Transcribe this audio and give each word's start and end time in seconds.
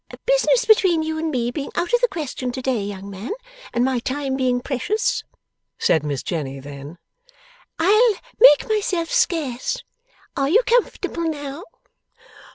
'Business 0.25 0.65
between 0.65 1.03
you 1.03 1.19
and 1.19 1.29
me 1.29 1.51
being 1.51 1.69
out 1.75 1.93
of 1.93 2.01
the 2.01 2.07
question 2.07 2.51
to 2.53 2.61
day, 2.63 2.81
young 2.83 3.07
man, 3.07 3.29
and 3.71 3.85
my 3.85 3.99
time 3.99 4.35
being 4.35 4.59
precious,' 4.59 5.23
said 5.77 6.03
Miss 6.03 6.23
Jenny 6.23 6.59
then, 6.59 6.97
'I'll 7.77 8.15
make 8.39 8.67
myself 8.67 9.11
scarce. 9.11 9.83
Are 10.35 10.49
you 10.49 10.63
comfortable 10.65 11.25
now? 11.29 11.65